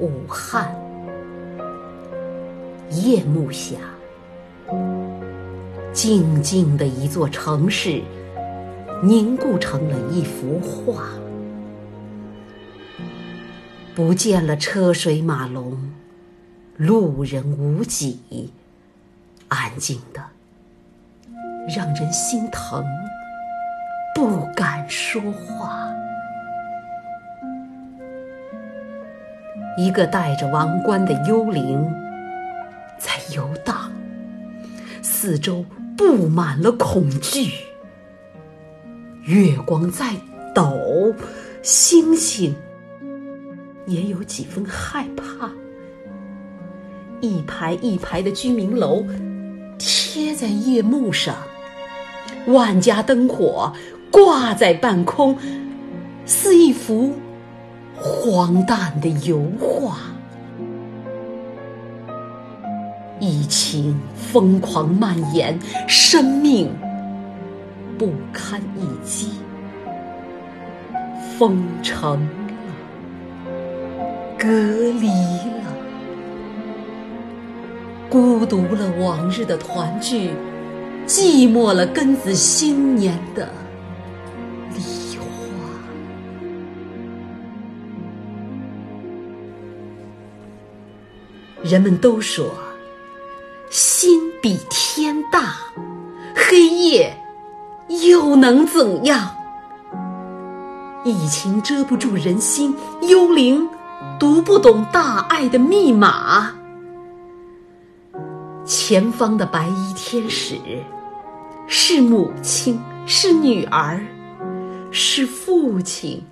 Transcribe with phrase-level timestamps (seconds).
[0.00, 0.74] 武汉，
[2.90, 3.76] 夜幕下，
[5.92, 8.02] 静静的一座城市
[9.02, 11.04] 凝固成了一幅画，
[13.94, 15.92] 不见了车水马龙，
[16.76, 18.50] 路人无几，
[19.46, 20.20] 安静的
[21.74, 22.84] 让人心疼，
[24.12, 25.88] 不敢说话。
[29.76, 31.84] 一个戴着王冠的幽灵
[32.98, 33.90] 在游荡，
[35.02, 35.64] 四周
[35.96, 37.50] 布满了恐惧。
[39.24, 40.14] 月光在
[40.54, 41.14] 抖，
[41.62, 42.54] 星星
[43.86, 45.50] 也有几分害怕。
[47.20, 49.04] 一排一排的居民楼
[49.78, 51.34] 贴在夜幕上，
[52.46, 53.72] 万家灯火
[54.10, 55.36] 挂在半空，
[56.26, 57.14] 似一幅。
[57.96, 59.96] 荒诞的油画，
[63.20, 66.70] 疫情疯狂蔓延，生命
[67.98, 69.30] 不堪一击，
[71.38, 73.56] 封城了，
[74.38, 75.72] 隔离了，
[78.10, 80.30] 孤独了往日的团聚，
[81.06, 83.48] 寂寞了庚子新年的。
[91.64, 92.54] 人们都说，
[93.70, 95.56] 心比天大，
[96.36, 97.16] 黑夜
[97.88, 99.34] 又能怎样？
[101.04, 103.66] 疫情遮不住人心，幽灵
[104.20, 106.52] 读不懂大爱的密码。
[108.66, 110.58] 前方的白衣天使，
[111.66, 114.04] 是母亲，是女儿，
[114.90, 116.22] 是父亲，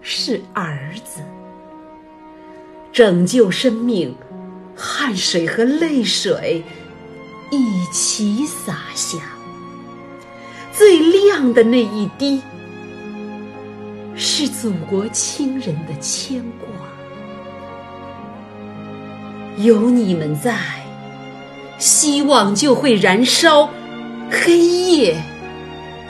[0.00, 1.20] 是儿子，
[2.92, 4.12] 拯救生命。
[4.74, 6.64] 汗水和泪水
[7.50, 9.18] 一起洒下，
[10.72, 12.40] 最亮的那一滴，
[14.14, 16.68] 是祖国亲人的牵挂。
[19.58, 20.58] 有你们在，
[21.78, 23.68] 希望就会燃烧，
[24.30, 25.22] 黑夜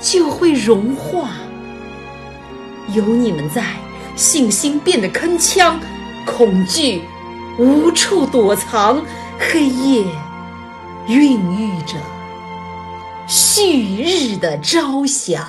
[0.00, 1.30] 就会融化。
[2.94, 3.64] 有你们在，
[4.14, 5.74] 信心变得铿锵，
[6.24, 7.00] 恐惧。
[7.58, 9.02] 无处躲藏，
[9.38, 10.04] 黑夜
[11.06, 11.96] 孕育着
[13.28, 15.46] 旭日的朝霞。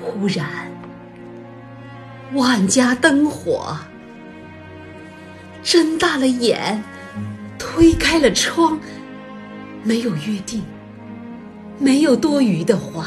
[0.00, 0.46] 忽然，
[2.34, 3.76] 万家灯火，
[5.62, 6.82] 睁大了眼，
[7.58, 8.78] 推开了窗，
[9.82, 10.62] 没有约定，
[11.78, 13.06] 没有多余的话，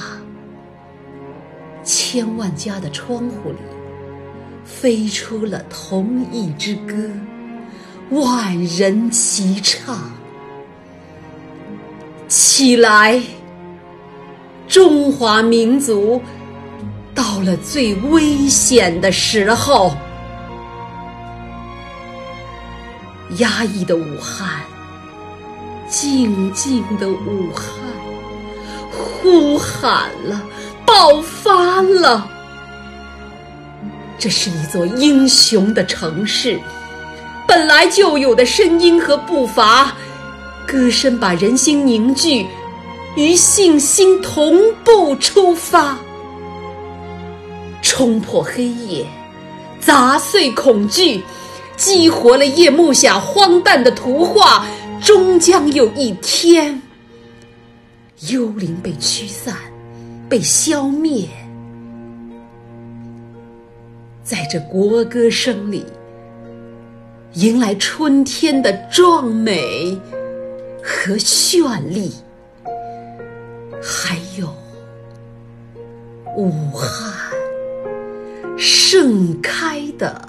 [1.82, 3.77] 千万家的窗户里。
[4.68, 6.94] 飞出了同一支歌，
[8.10, 9.98] 万人齐唱。
[12.28, 13.20] 起来，
[14.68, 16.22] 中华民族
[17.16, 19.96] 到了最危险的时候。
[23.38, 24.62] 压抑的武汉，
[25.88, 27.66] 静静的武汉，
[28.92, 30.42] 呼喊了，
[30.86, 32.30] 爆发了。
[34.20, 36.60] 这是一座英雄的城市，
[37.48, 39.96] 本来就有的声音和步伐，
[40.68, 42.46] 歌声把人心凝聚，
[43.16, 45.98] 与信心同步出发，
[47.82, 49.06] 冲破黑夜，
[49.80, 51.24] 砸碎恐惧，
[51.76, 54.66] 激活了夜幕下荒诞的图画。
[55.00, 56.82] 终将有一天，
[58.30, 59.56] 幽灵被驱散，
[60.28, 61.30] 被消灭。
[64.28, 65.86] 在这国歌声里，
[67.36, 69.98] 迎来春天的壮美
[70.84, 72.14] 和绚丽，
[73.82, 74.54] 还有
[76.36, 77.32] 武汉
[78.58, 80.28] 盛开的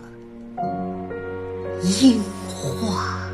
[1.83, 3.28] 樱花。